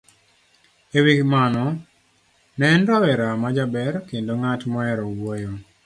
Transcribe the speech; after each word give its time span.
E 0.97 0.99
wi 1.05 1.15
mano, 1.33 1.65
ne 2.57 2.65
en 2.75 2.83
rawera 2.89 3.29
ma 3.41 3.49
jaber 3.57 3.93
kendo 4.09 4.31
ng'at 4.39 4.61
mohero 4.71 5.03
wuoyo 5.19 5.51